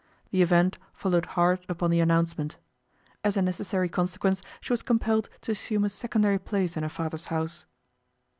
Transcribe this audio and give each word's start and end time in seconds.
The 0.31 0.41
event 0.41 0.79
followed 0.93 1.27
hard 1.37 1.63
upon 1.69 1.91
the 1.91 1.99
announcement. 1.99 2.57
As 3.23 3.37
a 3.37 3.41
necessary 3.43 3.87
consequence 3.87 4.41
she 4.59 4.73
was 4.73 4.81
compelled 4.81 5.29
to 5.41 5.51
assume 5.51 5.83
a 5.85 5.89
secondary 5.89 6.39
place 6.39 6.75
in 6.75 6.81
her 6.81 6.89
father's 6.89 7.25
house. 7.27 7.67